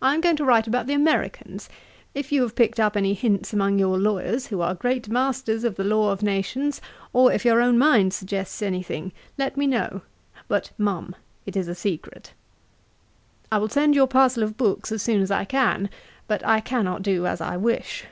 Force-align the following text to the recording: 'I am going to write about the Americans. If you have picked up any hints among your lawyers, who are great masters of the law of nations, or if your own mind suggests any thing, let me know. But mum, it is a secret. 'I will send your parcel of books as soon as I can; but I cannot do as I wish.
'I 0.00 0.14
am 0.14 0.20
going 0.22 0.36
to 0.36 0.46
write 0.46 0.66
about 0.66 0.86
the 0.86 0.94
Americans. 0.94 1.68
If 2.14 2.32
you 2.32 2.40
have 2.40 2.54
picked 2.56 2.80
up 2.80 2.96
any 2.96 3.12
hints 3.12 3.52
among 3.52 3.78
your 3.78 3.98
lawyers, 3.98 4.46
who 4.46 4.62
are 4.62 4.74
great 4.74 5.10
masters 5.10 5.62
of 5.62 5.74
the 5.74 5.84
law 5.84 6.10
of 6.10 6.22
nations, 6.22 6.80
or 7.12 7.30
if 7.30 7.44
your 7.44 7.60
own 7.60 7.76
mind 7.76 8.14
suggests 8.14 8.62
any 8.62 8.82
thing, 8.82 9.12
let 9.36 9.58
me 9.58 9.66
know. 9.66 10.00
But 10.48 10.70
mum, 10.78 11.14
it 11.44 11.54
is 11.54 11.68
a 11.68 11.74
secret. 11.74 12.32
'I 13.52 13.58
will 13.58 13.68
send 13.68 13.94
your 13.94 14.06
parcel 14.06 14.42
of 14.42 14.56
books 14.56 14.90
as 14.90 15.02
soon 15.02 15.20
as 15.20 15.30
I 15.30 15.44
can; 15.44 15.90
but 16.26 16.42
I 16.42 16.60
cannot 16.60 17.02
do 17.02 17.26
as 17.26 17.42
I 17.42 17.58
wish. 17.58 18.06